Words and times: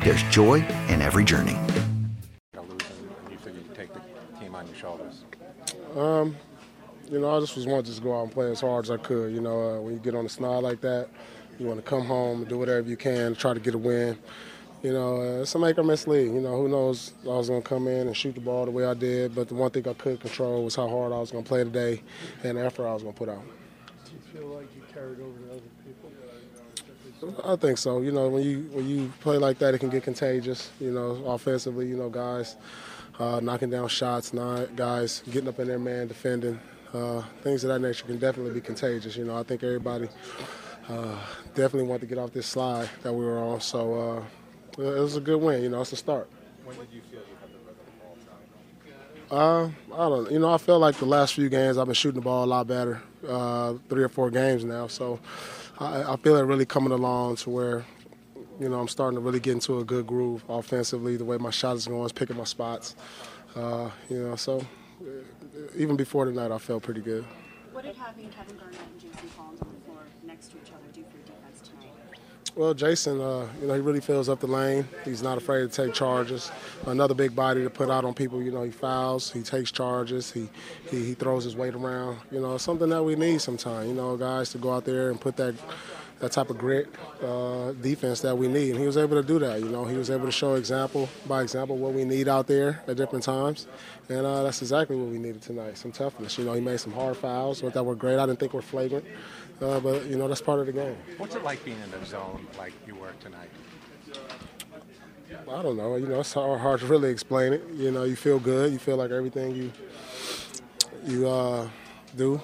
there's 0.00 0.22
joy 0.24 0.64
in 0.88 1.02
every 1.02 1.24
journey. 1.24 1.56
You 2.54 3.38
figured 3.38 3.64
you'd 3.64 3.74
take 3.74 3.92
the 3.92 4.00
team 4.40 4.54
on 4.54 4.66
your 4.66 4.76
shoulders. 4.76 5.24
Um, 5.96 6.36
you 7.10 7.18
know, 7.20 7.36
I 7.36 7.40
just 7.40 7.56
was 7.56 7.66
wanting 7.66 7.84
to 7.84 7.90
just 7.90 8.02
go 8.02 8.18
out 8.18 8.24
and 8.24 8.32
play 8.32 8.50
as 8.50 8.60
hard 8.60 8.84
as 8.84 8.90
I 8.90 8.96
could. 8.98 9.32
You 9.32 9.40
know, 9.40 9.76
uh, 9.76 9.80
when 9.80 9.94
you 9.94 9.98
get 9.98 10.14
on 10.14 10.24
the 10.24 10.30
snide 10.30 10.62
like 10.62 10.80
that, 10.82 11.08
you 11.58 11.66
want 11.66 11.78
to 11.78 11.88
come 11.88 12.04
home 12.04 12.40
and 12.40 12.48
do 12.48 12.58
whatever 12.58 12.88
you 12.88 12.96
can 12.96 13.34
to 13.34 13.40
try 13.40 13.54
to 13.54 13.60
get 13.60 13.74
a 13.74 13.78
win. 13.78 14.18
You 14.82 14.92
know, 14.92 15.16
uh, 15.20 15.42
it's 15.42 15.54
a 15.54 15.58
make 15.58 15.76
or 15.76 15.82
miss 15.82 16.06
league. 16.06 16.32
You 16.32 16.40
know, 16.40 16.56
who 16.56 16.68
knows 16.68 17.12
I 17.24 17.28
was 17.28 17.48
going 17.48 17.62
to 17.62 17.68
come 17.68 17.88
in 17.88 18.06
and 18.06 18.16
shoot 18.16 18.34
the 18.36 18.40
ball 18.40 18.64
the 18.64 18.70
way 18.70 18.84
I 18.84 18.94
did, 18.94 19.34
but 19.34 19.48
the 19.48 19.54
one 19.54 19.70
thing 19.72 19.88
I 19.88 19.94
could 19.94 20.20
control 20.20 20.64
was 20.64 20.76
how 20.76 20.88
hard 20.88 21.12
I 21.12 21.18
was 21.18 21.32
going 21.32 21.42
to 21.42 21.48
play 21.48 21.64
today 21.64 22.02
and 22.44 22.56
the 22.56 22.64
effort 22.64 22.86
I 22.86 22.94
was 22.94 23.02
going 23.02 23.14
to 23.14 23.18
put 23.18 23.28
out. 23.28 23.42
Do 24.04 24.12
you 24.12 24.40
feel 24.40 24.48
like 24.54 24.68
you 24.76 24.82
carried 24.94 25.20
over 25.20 25.36
to 25.38 25.50
other 25.50 25.62
people? 25.84 26.12
I 27.44 27.56
think 27.56 27.78
so. 27.78 28.00
You 28.00 28.12
know, 28.12 28.28
when 28.28 28.42
you 28.42 28.68
when 28.72 28.88
you 28.88 29.12
play 29.20 29.38
like 29.38 29.58
that, 29.58 29.74
it 29.74 29.78
can 29.78 29.90
get 29.90 30.02
contagious. 30.02 30.70
You 30.80 30.92
know, 30.92 31.22
offensively, 31.26 31.86
you 31.86 31.96
know, 31.96 32.08
guys 32.08 32.56
uh, 33.18 33.40
knocking 33.40 33.70
down 33.70 33.88
shots, 33.88 34.32
not 34.32 34.76
guys 34.76 35.22
getting 35.30 35.48
up 35.48 35.58
in 35.58 35.68
their 35.68 35.78
man, 35.78 36.06
defending, 36.06 36.60
uh, 36.94 37.22
things 37.42 37.64
of 37.64 37.68
that 37.68 37.80
nature 37.80 38.04
can 38.06 38.18
definitely 38.18 38.52
be 38.52 38.60
contagious. 38.60 39.16
You 39.16 39.24
know, 39.24 39.36
I 39.36 39.42
think 39.42 39.62
everybody 39.62 40.08
uh, 40.88 41.18
definitely 41.54 41.88
wanted 41.88 42.02
to 42.02 42.06
get 42.06 42.18
off 42.18 42.32
this 42.32 42.46
slide 42.46 42.88
that 43.02 43.12
we 43.12 43.24
were 43.24 43.38
on. 43.38 43.60
So 43.60 44.24
uh, 44.78 44.82
it 44.82 45.00
was 45.00 45.16
a 45.16 45.20
good 45.20 45.40
win. 45.40 45.62
You 45.62 45.68
know, 45.70 45.80
it's 45.80 45.92
a 45.92 45.96
start. 45.96 46.28
When 46.64 46.76
did 46.76 46.88
you 46.92 47.00
feel 47.10 47.20
you 47.20 47.36
had 47.40 47.50
the 47.50 47.58
rhythm 47.66 47.86
all 49.30 49.68
time? 49.68 49.74
Uh, 49.90 49.94
I 49.94 50.08
don't. 50.08 50.24
Know. 50.24 50.30
You 50.30 50.38
know, 50.38 50.52
I 50.52 50.58
feel 50.58 50.78
like 50.78 50.96
the 50.96 51.06
last 51.06 51.34
few 51.34 51.48
games 51.48 51.78
I've 51.78 51.86
been 51.86 51.94
shooting 51.94 52.20
the 52.20 52.24
ball 52.24 52.44
a 52.44 52.46
lot 52.46 52.66
better. 52.66 53.02
Uh, 53.26 53.74
three 53.88 54.04
or 54.04 54.08
four 54.08 54.30
games 54.30 54.64
now, 54.64 54.86
so 54.86 55.18
I, 55.80 56.12
I 56.12 56.16
feel 56.16 56.36
it 56.36 56.42
really 56.42 56.66
coming 56.66 56.92
along 56.92 57.36
to 57.36 57.50
where, 57.50 57.84
you 58.58 58.68
know, 58.68 58.80
I'm 58.80 58.88
starting 58.88 59.16
to 59.16 59.20
really 59.20 59.40
get 59.40 59.52
into 59.52 59.78
a 59.78 59.84
good 59.84 60.06
groove 60.06 60.44
offensively. 60.48 61.16
The 61.16 61.24
way 61.24 61.38
my 61.38 61.50
shot 61.50 61.76
is 61.76 61.86
going, 61.86 62.04
is 62.04 62.12
picking 62.12 62.36
my 62.36 62.44
spots. 62.44 62.96
Uh, 63.54 63.90
you 64.08 64.18
know, 64.18 64.36
so 64.36 64.58
uh, 65.00 65.06
even 65.76 65.96
before 65.96 66.24
tonight, 66.24 66.50
I 66.50 66.58
felt 66.58 66.82
pretty 66.82 67.00
good. 67.00 67.24
What 67.72 67.84
did 67.84 67.96
having 67.96 68.28
Kevin 68.30 68.56
Garnett 68.56 68.80
and 68.80 69.00
Jason 69.00 69.30
Collins 69.36 69.62
on 69.62 69.68
the 69.68 69.80
floor 69.86 70.02
next 70.24 70.48
to 70.48 70.56
each 70.56 70.72
other 70.72 70.82
do 70.92 71.04
for 71.10 71.16
your 71.16 71.26
defense 71.26 71.68
tonight? 71.68 71.92
Well, 72.54 72.74
Jason, 72.74 73.20
uh, 73.20 73.46
you 73.60 73.68
know, 73.68 73.74
he 73.74 73.80
really 73.80 74.00
fills 74.00 74.28
up 74.28 74.40
the 74.40 74.46
lane. 74.46 74.86
He's 75.04 75.22
not 75.22 75.38
afraid 75.38 75.60
to 75.60 75.68
take 75.68 75.94
charges. 75.94 76.50
Another 76.86 77.14
big 77.14 77.34
body 77.34 77.62
to 77.62 77.70
put 77.70 77.90
out 77.90 78.04
on 78.04 78.14
people. 78.14 78.42
You 78.42 78.50
know, 78.50 78.62
he 78.64 78.70
fouls, 78.70 79.30
he 79.30 79.42
takes 79.42 79.70
charges, 79.70 80.32
he 80.32 80.48
he, 80.90 81.06
he 81.06 81.14
throws 81.14 81.44
his 81.44 81.54
weight 81.54 81.74
around. 81.74 82.18
You 82.32 82.40
know, 82.40 82.58
something 82.58 82.88
that 82.88 83.02
we 83.02 83.14
need 83.14 83.40
sometimes. 83.40 83.88
You 83.88 83.94
know, 83.94 84.16
guys 84.16 84.50
to 84.50 84.58
go 84.58 84.72
out 84.72 84.84
there 84.84 85.10
and 85.10 85.20
put 85.20 85.36
that 85.36 85.54
that 86.20 86.32
type 86.32 86.50
of 86.50 86.58
grit 86.58 86.88
uh, 87.22 87.72
defense 87.72 88.20
that 88.20 88.36
we 88.36 88.48
need. 88.48 88.70
And 88.70 88.80
he 88.80 88.86
was 88.86 88.96
able 88.96 89.20
to 89.20 89.26
do 89.26 89.38
that. 89.38 89.60
You 89.60 89.68
know, 89.68 89.84
he 89.84 89.96
was 89.96 90.10
able 90.10 90.26
to 90.26 90.32
show 90.32 90.54
example 90.54 91.08
by 91.26 91.42
example 91.42 91.76
what 91.76 91.92
we 91.92 92.04
need 92.04 92.28
out 92.28 92.46
there 92.46 92.82
at 92.86 92.96
different 92.96 93.24
times, 93.24 93.66
and 94.08 94.26
uh, 94.26 94.42
that's 94.42 94.62
exactly 94.62 94.96
what 94.96 95.08
we 95.08 95.18
needed 95.18 95.42
tonight. 95.42 95.78
Some 95.78 95.92
toughness. 95.92 96.38
You 96.38 96.44
know, 96.44 96.54
he 96.54 96.60
made 96.60 96.80
some 96.80 96.92
hard 96.92 97.16
fouls 97.16 97.60
that 97.60 97.84
were 97.84 97.94
great. 97.94 98.18
I 98.18 98.26
didn't 98.26 98.40
think 98.40 98.52
were 98.52 98.62
flagrant, 98.62 99.04
uh, 99.60 99.80
but 99.80 100.06
you 100.06 100.16
know 100.16 100.28
that's 100.28 100.42
part 100.42 100.60
of 100.60 100.66
the 100.66 100.72
game. 100.72 100.96
What's 101.18 101.34
it 101.34 101.44
like 101.44 101.64
being 101.64 101.80
in 101.82 101.90
the 101.90 102.04
zone 102.04 102.46
like 102.58 102.72
you 102.86 102.94
were 102.94 103.12
tonight? 103.20 103.50
I 105.48 105.62
don't 105.62 105.76
know. 105.76 105.96
You 105.96 106.06
know, 106.06 106.20
it's 106.20 106.32
hard, 106.32 106.60
hard 106.60 106.80
to 106.80 106.86
really 106.86 107.10
explain 107.10 107.52
it. 107.52 107.62
You 107.74 107.90
know, 107.90 108.04
you 108.04 108.16
feel 108.16 108.38
good. 108.38 108.72
You 108.72 108.78
feel 108.78 108.96
like 108.96 109.10
everything 109.10 109.54
you 109.54 109.72
you 111.04 111.28
uh, 111.28 111.68
do, 112.16 112.40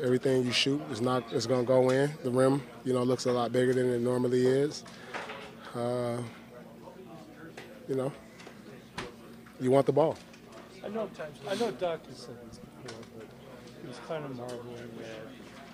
everything 0.00 0.44
you 0.44 0.52
shoot 0.52 0.80
is 0.90 1.00
not 1.00 1.32
is 1.32 1.46
going 1.46 1.62
to 1.62 1.66
go 1.66 1.90
in. 1.90 2.10
The 2.22 2.30
rim, 2.30 2.62
you 2.84 2.92
know, 2.92 3.02
looks 3.02 3.26
a 3.26 3.32
lot 3.32 3.52
bigger 3.52 3.74
than 3.74 3.88
it 3.90 4.00
normally 4.00 4.46
is. 4.46 4.84
Uh, 5.74 6.18
you 7.88 7.96
know, 7.96 8.12
you 9.60 9.70
want 9.70 9.86
the 9.86 9.92
ball. 9.92 10.16
I 10.84 10.88
know, 10.88 11.08
I 11.48 11.54
know 11.54 11.70
Doc 11.72 12.06
has 12.06 12.16
said 12.16 12.36
this 12.48 12.58
before, 12.58 13.00
but 13.18 13.26
he 13.80 13.88
was 13.88 13.98
kind 14.08 14.24
of 14.24 14.36
marveling 14.36 14.90
at 15.00 15.26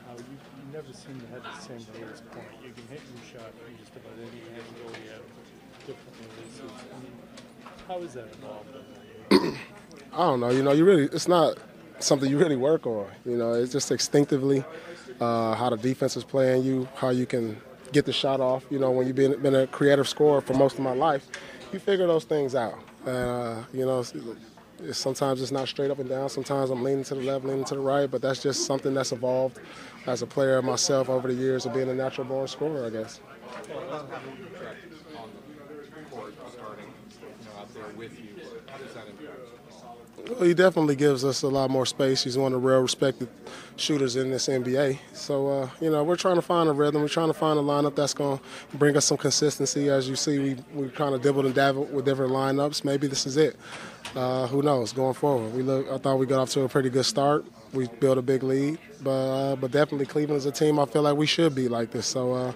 how 0.06 0.16
you, 0.16 0.24
you 0.30 0.72
never 0.72 0.92
seem 0.92 1.18
to 1.20 1.26
have 1.28 1.42
the 1.42 1.60
same 1.60 1.86
release 2.00 2.22
point. 2.30 2.46
You 2.62 2.72
can 2.72 2.86
hit 2.88 3.00
your 3.14 3.40
shot 3.40 3.52
from 3.58 3.76
just 3.78 3.92
about 3.96 4.12
any 4.18 4.42
angle. 4.52 4.92
You 5.04 5.10
have 5.10 5.22
different 5.86 6.16
releases. 6.36 6.70
I 6.94 6.98
mean, 7.00 7.12
how 7.86 7.98
is 8.00 8.14
that 8.14 8.28
involved? 8.34 8.68
I 10.12 10.16
don't 10.18 10.40
know. 10.40 10.50
You 10.50 10.62
know, 10.62 10.72
you 10.72 10.84
really 10.84 11.04
it's 11.04 11.28
not 11.28 11.58
something 12.00 12.30
you 12.30 12.38
really 12.38 12.56
work 12.56 12.86
on. 12.86 13.06
You 13.24 13.36
know, 13.36 13.52
it's 13.52 13.72
just 13.72 13.90
instinctively 13.90 14.64
uh, 15.20 15.54
how 15.54 15.70
the 15.70 15.76
defense 15.76 16.16
is 16.16 16.24
playing 16.24 16.64
you, 16.64 16.88
how 16.94 17.10
you 17.10 17.26
can 17.26 17.60
get 17.92 18.04
the 18.04 18.12
shot 18.12 18.40
off. 18.40 18.64
You 18.70 18.78
know, 18.78 18.90
when 18.90 19.06
you've 19.06 19.16
been 19.16 19.40
been 19.40 19.54
a 19.54 19.66
creative 19.66 20.08
scorer 20.08 20.40
for 20.40 20.54
most 20.54 20.74
of 20.74 20.80
my 20.80 20.94
life, 20.94 21.26
you 21.72 21.78
figure 21.78 22.06
those 22.06 22.24
things 22.24 22.54
out. 22.54 22.78
Uh, 23.06 23.62
you 23.72 23.84
know, 23.86 24.00
it's, 24.00 24.14
it's, 24.80 24.98
sometimes 24.98 25.40
it's 25.42 25.52
not 25.52 25.68
straight 25.68 25.90
up 25.90 25.98
and 25.98 26.08
down. 26.08 26.28
Sometimes 26.28 26.70
I'm 26.70 26.82
leaning 26.82 27.04
to 27.04 27.14
the 27.14 27.22
left, 27.22 27.44
leaning 27.44 27.64
to 27.64 27.74
the 27.74 27.80
right, 27.80 28.10
but 28.10 28.22
that's 28.22 28.42
just 28.42 28.66
something 28.66 28.94
that's 28.94 29.12
evolved 29.12 29.58
as 30.06 30.22
a 30.22 30.26
player 30.26 30.60
myself 30.62 31.08
over 31.08 31.28
the 31.28 31.34
years 31.34 31.66
of 31.66 31.74
being 31.74 31.88
a 31.88 31.94
natural 31.94 32.26
born 32.26 32.48
scorer, 32.48 32.86
I 32.86 32.90
guess. 32.90 33.20
you 39.28 39.57
he 40.40 40.54
definitely 40.54 40.96
gives 40.96 41.24
us 41.24 41.42
a 41.42 41.48
lot 41.48 41.70
more 41.70 41.86
space. 41.86 42.24
He's 42.24 42.36
one 42.36 42.52
of 42.52 42.62
the 42.62 42.68
real 42.68 42.80
respected 42.80 43.28
shooters 43.76 44.16
in 44.16 44.30
this 44.30 44.48
NBA. 44.48 44.98
So, 45.12 45.48
uh, 45.48 45.70
you 45.80 45.90
know, 45.90 46.04
we're 46.04 46.16
trying 46.16 46.36
to 46.36 46.42
find 46.42 46.68
a 46.68 46.72
rhythm. 46.72 47.00
We're 47.02 47.08
trying 47.08 47.28
to 47.28 47.34
find 47.34 47.58
a 47.58 47.62
lineup 47.62 47.94
that's 47.94 48.14
going 48.14 48.38
to 48.38 48.76
bring 48.76 48.96
us 48.96 49.06
some 49.06 49.16
consistency. 49.16 49.88
As 49.88 50.08
you 50.08 50.16
see, 50.16 50.38
we, 50.38 50.56
we 50.74 50.88
kind 50.90 51.14
of 51.14 51.22
dibbled 51.22 51.46
and 51.46 51.54
dabbled 51.54 51.92
with 51.92 52.04
different 52.04 52.32
lineups. 52.32 52.84
Maybe 52.84 53.06
this 53.06 53.26
is 53.26 53.36
it. 53.36 53.56
Uh, 54.14 54.46
who 54.46 54.62
knows 54.62 54.92
going 54.92 55.14
forward? 55.14 55.52
We 55.54 55.62
look. 55.62 55.90
I 55.90 55.98
thought 55.98 56.18
we 56.18 56.26
got 56.26 56.40
off 56.40 56.50
to 56.50 56.62
a 56.62 56.68
pretty 56.68 56.90
good 56.90 57.04
start. 57.04 57.44
We 57.74 57.88
built 58.00 58.16
a 58.16 58.22
big 58.22 58.42
lead, 58.42 58.78
but 59.02 59.10
uh, 59.10 59.56
but 59.56 59.70
definitely 59.70 60.06
Cleveland 60.06 60.38
is 60.38 60.46
a 60.46 60.50
team 60.52 60.78
I 60.78 60.86
feel 60.86 61.02
like 61.02 61.16
we 61.16 61.26
should 61.26 61.54
be 61.54 61.68
like 61.68 61.90
this. 61.90 62.06
So 62.06 62.32
uh, 62.32 62.52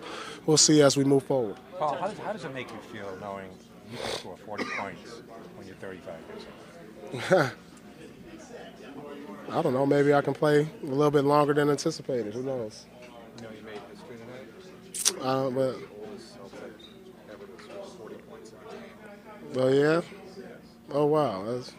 we'll 0.47 0.57
see 0.57 0.81
as 0.81 0.97
we 0.97 1.05
move 1.05 1.25
forward. 1.25 1.57
Paul, 1.79 1.97
how 1.97 2.07
does, 2.07 2.19
how 2.19 2.33
does 2.33 2.45
it 2.45 2.55
make 2.55 2.71
you 2.71 2.79
feel 2.91 3.15
knowing 3.21 3.51
you 3.91 3.99
can 3.99 4.11
score 4.13 4.37
40 4.39 4.65
points 4.65 5.11
when 5.57 5.67
you're 5.67 5.77
35 5.77 6.07
years 6.07 6.47
old? 6.47 6.72
I 9.51 9.61
don't 9.63 9.75
know. 9.75 9.85
Maybe 9.85 10.15
I 10.15 10.23
can 10.23 10.35
play 10.35 10.67
a 10.83 10.87
little 10.87 11.11
bit 11.11 11.25
longer 11.25 11.53
than 11.55 11.69
anticipated. 11.71 12.33
Who 12.35 12.43
knows? 12.43 12.87
You 13.37 13.43
know, 13.43 13.49
you 13.51 13.65
made 13.65 13.81
history 13.91 14.17
tonight. 14.19 15.25
Uh, 15.25 15.51
but 15.51 15.77
Ever 17.31 17.47
to 17.47 17.65
score 17.65 17.85
40 17.99 18.15
points. 18.31 18.53
well, 19.55 19.75
yeah. 19.75 20.01
Oh 20.91 21.07
wow, 21.07 21.45
that's 21.45 21.73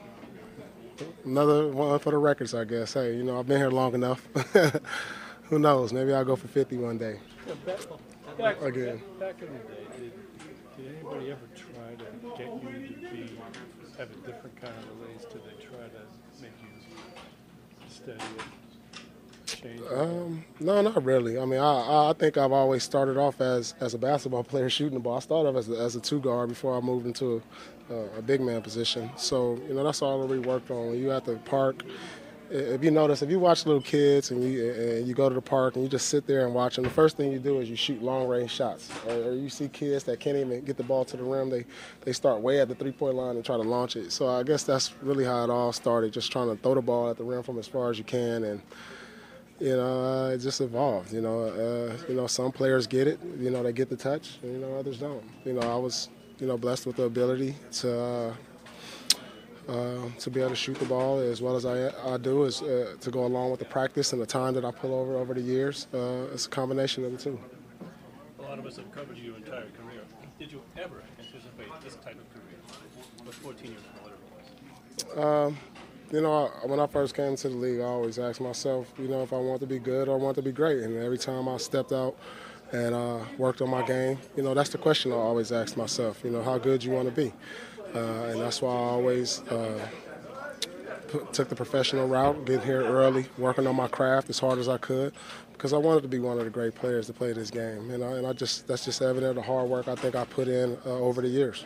another 1.26 1.68
one 1.68 2.00
for 2.00 2.12
the 2.12 2.18
records, 2.18 2.54
I 2.54 2.64
guess. 2.66 2.94
Hey, 2.94 3.16
you 3.16 3.24
know, 3.24 3.40
I've 3.40 3.48
been 3.48 3.58
here 3.60 3.70
long 3.70 3.94
enough. 3.96 4.28
Who 5.50 5.60
knows? 5.60 5.94
Maybe 5.94 6.14
I'll 6.14 6.26
go 6.26 6.36
for 6.36 6.48
50 6.48 6.78
one 6.78 6.98
day. 6.98 7.20
Back, 8.38 8.60
back, 8.60 8.70
Again. 8.70 9.02
back 9.20 9.36
in 9.42 9.48
the 9.54 9.60
day, 9.60 9.86
did, 10.00 10.14
did 10.78 10.96
anybody 10.96 11.32
ever 11.32 11.48
try 11.56 11.96
to 11.96 12.38
get 12.38 12.48
you 12.48 12.96
to 12.96 13.14
be 13.14 13.40
have 13.98 14.10
a 14.10 14.16
different 14.26 14.60
kind 14.60 14.74
of 14.76 15.02
release? 15.02 15.24
Did 15.26 15.42
they 15.44 15.64
try 15.64 15.78
to 15.78 16.42
make 16.42 16.52
you 16.62 17.88
steady 17.88 18.18
it, 18.18 19.46
change 19.46 19.82
it? 19.82 19.94
Um, 19.94 20.44
no, 20.60 20.82
not 20.82 21.04
really. 21.04 21.38
I 21.38 21.46
mean, 21.46 21.60
I, 21.60 22.10
I 22.10 22.14
think 22.18 22.38
I've 22.38 22.52
always 22.52 22.82
started 22.84 23.18
off 23.18 23.40
as, 23.40 23.76
as 23.80 23.94
a 23.94 24.00
basketball 24.00 24.44
player 24.52 24.70
shooting 24.70 24.96
the 24.96 25.00
ball. 25.00 25.18
I 25.18 25.20
started 25.20 25.50
off 25.50 25.56
as 25.56 25.70
a, 25.70 25.78
as 25.78 25.96
a 25.96 26.00
two 26.00 26.20
guard 26.20 26.50
before 26.50 26.76
I 26.76 26.80
moved 26.80 27.06
into 27.06 27.42
a, 27.90 27.94
a, 27.94 28.18
a 28.18 28.22
big 28.24 28.42
man 28.42 28.64
position. 28.64 29.12
So 29.16 29.60
you 29.68 29.76
know 29.76 29.84
that's 29.84 30.02
all 30.02 30.20
that 30.22 30.28
we 30.28 30.40
worked 30.40 30.72
on. 30.72 30.88
When 30.88 30.98
you 31.00 31.12
at 31.12 31.26
the 31.26 31.36
park, 31.38 31.84
if 32.54 32.84
you 32.84 32.92
notice, 32.92 33.24
if 33.24 33.32
you 33.32 33.40
watch 33.40 33.66
little 33.66 33.82
kids 33.82 34.30
and 34.30 34.44
you 34.44 34.72
and 34.72 35.08
you 35.08 35.16
go 35.16 35.28
to 35.28 35.34
the 35.34 35.42
park 35.42 35.76
and 35.76 35.84
you 35.84 35.90
just 35.90 36.08
sit 36.10 36.28
there 36.28 36.46
and 36.46 36.54
watch 36.54 36.76
them, 36.76 36.84
the 36.84 36.90
first 36.90 37.18
thing 37.18 37.32
you 37.32 37.40
do 37.40 37.60
is 37.60 37.70
you 37.70 37.76
shoot 37.76 38.02
long 38.04 38.28
range 38.28 38.52
shots. 38.52 38.92
Or, 39.08 39.14
or 39.14 39.34
you 39.34 39.50
see 39.50 39.68
kids 39.68 40.04
that 40.04 40.20
can't 40.20 40.38
even 40.38 40.64
get 40.64 40.78
the 40.78 40.84
ball 40.84 41.04
to 41.06 41.18
the 41.18 41.24
rim, 41.24 41.50
they 41.50 41.66
they 42.02 42.14
start 42.14 42.42
way 42.42 42.62
at 42.62 42.68
the 42.70 42.76
three 42.76 42.92
point 42.92 43.16
line 43.16 43.36
and 43.36 43.44
try 43.44 43.58
to 43.58 43.64
launch 43.64 43.96
it. 43.96 44.12
So 44.12 44.28
I 44.28 44.44
guess 44.44 44.64
that's 44.64 44.94
really 45.02 45.26
how 45.26 45.44
it 45.44 45.50
all 45.50 45.74
started, 45.74 46.14
just 46.14 46.32
trying 46.32 46.56
to 46.56 46.62
throw 46.62 46.76
the 46.76 46.82
ball 46.82 47.10
at 47.10 47.18
the 47.18 47.24
rim 47.24 47.42
from 47.42 47.58
as 47.58 47.68
far 47.68 47.90
as 47.90 47.98
you 47.98 48.04
can 48.04 48.44
and. 48.44 48.62
You 49.60 49.78
know, 49.78 50.04
uh, 50.04 50.30
it 50.30 50.40
just 50.40 50.60
evolved. 50.60 51.14
You 51.14 51.22
know, 51.22 51.44
uh, 51.44 51.96
you 52.10 52.16
know, 52.16 52.28
some 52.28 52.52
players 52.52 52.86
get 52.86 53.08
it. 53.08 53.20
You 53.38 53.50
know, 53.50 53.64
they 53.64 53.72
get 53.72 53.88
the 53.88 53.96
touch. 53.96 54.40
And, 54.42 54.52
you 54.52 54.58
know, 54.58 54.76
others 54.76 54.98
don't. 54.98 55.24
You 55.46 55.54
know, 55.54 55.62
I 55.62 55.78
was, 55.78 56.10
you 56.40 56.48
know, 56.48 56.58
blessed 56.58 56.86
with 56.86 56.98
the 56.98 57.04
ability 57.04 57.56
to 57.74 57.98
uh, 57.98 58.34
uh, 59.68 60.10
to 60.20 60.30
be 60.30 60.40
able 60.40 60.50
to 60.50 60.56
shoot 60.56 60.78
the 60.78 60.86
ball 60.86 61.20
as 61.20 61.42
well 61.42 61.56
as 61.56 61.66
I, 61.66 61.90
I 62.06 62.18
do 62.18 62.44
is 62.44 62.62
uh, 62.62 62.96
to 63.00 63.12
go 63.12 63.26
along 63.26 63.52
with 63.52 63.60
the 63.60 63.66
practice 63.66 64.14
and 64.14 64.22
the 64.22 64.26
time 64.26 64.54
that 64.56 64.66
I 64.66 64.72
pull 64.72 64.94
over 64.94 65.16
over 65.18 65.34
the 65.34 65.42
years. 65.42 65.88
Uh, 65.94 66.28
it's 66.34 66.46
a 66.46 66.50
combination 66.50 67.06
of 67.06 67.12
the 67.12 67.18
two. 67.18 67.40
A 68.40 68.42
lot 68.42 68.60
of 68.60 68.66
us 68.66 68.76
have 68.78 68.92
covered 68.92 69.18
you 69.18 69.24
your 69.24 69.38
entire 69.38 69.70
career. 69.72 70.02
Did 70.40 70.52
you 70.52 70.62
ever 70.78 71.02
anticipate 71.20 71.70
this 71.84 71.96
type 71.96 72.16
of 72.16 72.30
career 72.34 72.60
with 73.26 73.36
14 73.36 73.72
years 73.72 73.82
or 73.82 74.04
whatever 74.04 74.22
it 75.08 75.18
was? 75.18 75.48
Um, 75.48 75.58
you 76.12 76.22
know, 76.22 76.52
when 76.66 76.80
I 76.80 76.88
first 76.88 77.16
came 77.16 77.36
to 77.36 77.50
the 77.50 77.56
league, 77.56 77.80
I 77.80 77.86
always 77.86 78.20
asked 78.20 78.42
myself, 78.42 78.94
you 79.00 79.08
know, 79.08 79.24
if 79.24 79.34
I 79.34 79.38
want 79.38 79.62
to 79.62 79.68
be 79.68 79.80
good 79.80 80.08
or 80.08 80.20
I 80.20 80.22
want 80.22 80.36
to 80.36 80.44
be 80.44 80.52
great. 80.52 80.84
And 80.84 80.96
every 80.98 81.18
time 81.18 81.48
I 81.48 81.58
stepped 81.58 81.92
out 81.92 82.16
and 82.72 82.94
uh, 82.94 83.20
worked 83.38 83.62
on 83.62 83.70
my 83.70 83.82
game, 83.82 84.20
you 84.36 84.44
know, 84.44 84.54
that's 84.54 84.70
the 84.70 84.78
question 84.78 85.12
I 85.12 85.16
always 85.16 85.52
ask 85.52 85.76
myself. 85.76 86.22
You 86.24 86.30
know, 86.30 86.44
how 86.44 86.58
good 86.58 86.84
you 86.84 86.92
want 86.92 87.08
to 87.08 87.16
be. 87.16 87.34
Uh, 87.94 88.30
and 88.32 88.42
that's 88.42 88.62
why 88.62 88.72
I 88.72 88.76
always 88.76 89.42
uh, 89.50 89.80
took 91.32 91.50
the 91.50 91.56
professional 91.56 92.08
route, 92.08 92.46
get 92.46 92.64
here 92.64 92.82
early, 92.82 93.26
working 93.38 93.68
on 93.68 93.76
my 93.76 93.88
craft 93.88 94.30
as 94.30 94.40
hard 94.40 94.60
as 94.60 94.68
I 94.68 94.78
could, 94.78 95.14
because 95.52 95.74
I 95.74 95.78
wanted 95.78 96.02
to 96.02 96.08
be 96.08 96.20
one 96.20 96.38
of 96.40 96.44
the 96.44 96.50
great 96.50 96.76
players 96.76 97.08
to 97.08 97.14
play 97.14 97.34
this 97.34 97.52
game. 97.52 97.92
And 97.92 98.04
I 98.04 98.34
just 98.34 98.68
that's 98.68 98.86
just 98.86 99.02
evident 99.02 99.32
of 99.32 99.36
the 99.36 99.42
hard 99.42 99.70
work 99.70 99.88
I 99.88 99.96
think 99.96 100.16
I 100.16 100.26
put 100.26 100.48
in 100.48 100.78
uh, 100.86 100.90
over 100.90 101.22
the 101.22 101.30
years. 101.30 101.66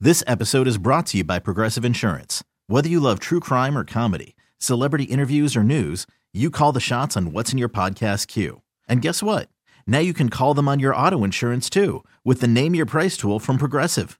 This 0.00 0.22
episode 0.26 0.66
is 0.66 0.78
brought 0.78 1.06
to 1.06 1.18
you 1.18 1.24
by 1.24 1.38
Progressive 1.38 1.84
Insurance. 1.84 2.44
Whether 2.66 2.88
you 2.88 3.00
love 3.00 3.20
true 3.20 3.40
crime 3.40 3.76
or 3.76 3.84
comedy, 3.84 4.36
celebrity 4.58 5.04
interviews 5.04 5.56
or 5.56 5.64
news, 5.64 6.06
you 6.32 6.50
call 6.50 6.72
the 6.72 6.80
shots 6.80 7.16
on 7.16 7.32
what's 7.32 7.52
in 7.52 7.58
your 7.58 7.68
podcast 7.68 8.26
queue. 8.28 8.62
And 8.88 9.02
guess 9.02 9.22
what? 9.22 9.48
Now 9.86 9.98
you 9.98 10.12
can 10.12 10.28
call 10.28 10.54
them 10.54 10.68
on 10.68 10.78
your 10.78 10.94
auto 10.94 11.24
insurance 11.24 11.70
too 11.70 12.04
with 12.24 12.40
the 12.40 12.48
Name 12.48 12.74
Your 12.74 12.86
Price 12.86 13.16
tool 13.16 13.40
from 13.40 13.56
Progressive. 13.58 14.19